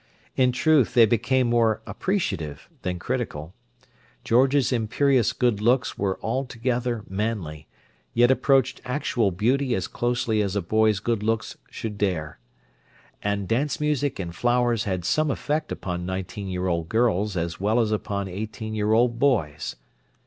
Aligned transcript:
In 0.35 0.51
truth, 0.51 0.95
they 0.95 1.05
became 1.05 1.45
more 1.45 1.83
appreciative 1.85 2.67
than 2.81 2.97
critical. 2.97 3.53
George's 4.23 4.71
imperious 4.73 5.31
good 5.31 5.61
looks 5.61 5.95
were 5.95 6.19
altogether 6.23 7.03
manly, 7.07 7.67
yet 8.11 8.31
approached 8.31 8.81
actual 8.83 9.29
beauty 9.29 9.75
as 9.75 9.87
closely 9.87 10.41
as 10.41 10.55
a 10.55 10.61
boy's 10.63 10.99
good 10.99 11.21
looks 11.21 11.55
should 11.69 11.99
dare; 11.99 12.39
and 13.21 13.47
dance 13.47 13.79
music 13.79 14.17
and 14.17 14.35
flowers 14.35 14.85
have 14.85 15.05
some 15.05 15.29
effect 15.29 15.71
upon 15.71 16.03
nineteen 16.07 16.47
year 16.47 16.65
old 16.65 16.89
girls 16.89 17.37
as 17.37 17.59
well 17.61 17.79
as 17.79 17.91
upon 17.91 18.27
eighteen 18.27 18.73
year 18.73 18.93
old 18.93 19.19
boys. 19.19 19.75